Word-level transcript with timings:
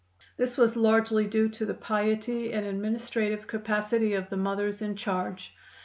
This 0.35 0.57
was 0.57 0.75
largely 0.75 1.27
due 1.27 1.47
to 1.49 1.63
the 1.63 1.75
piety 1.75 2.51
and 2.53 2.65
administrative 2.65 3.45
capacity 3.45 4.15
of 4.15 4.31
the 4.31 4.35
mothers 4.37 4.81
in 4.81 4.95
charge. 4.95 5.53